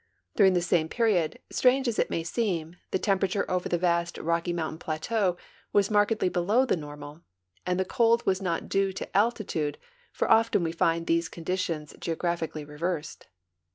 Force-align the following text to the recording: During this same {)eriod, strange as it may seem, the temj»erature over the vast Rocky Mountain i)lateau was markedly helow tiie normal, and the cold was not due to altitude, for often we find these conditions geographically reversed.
During 0.35 0.53
this 0.53 0.65
same 0.65 0.89
{)eriod, 0.89 1.37
strange 1.51 1.87
as 1.87 1.99
it 1.99 2.09
may 2.09 2.23
seem, 2.23 2.77
the 2.89 2.97
temj»erature 2.97 3.45
over 3.47 3.69
the 3.69 3.77
vast 3.77 4.17
Rocky 4.17 4.51
Mountain 4.51 4.79
i)lateau 4.79 5.37
was 5.73 5.91
markedly 5.91 6.27
helow 6.31 6.65
tiie 6.67 6.79
normal, 6.79 7.21
and 7.67 7.79
the 7.79 7.85
cold 7.85 8.25
was 8.25 8.41
not 8.41 8.67
due 8.67 8.91
to 8.93 9.15
altitude, 9.15 9.77
for 10.11 10.27
often 10.27 10.63
we 10.63 10.71
find 10.71 11.05
these 11.05 11.29
conditions 11.29 11.93
geographically 11.99 12.65
reversed. 12.65 13.27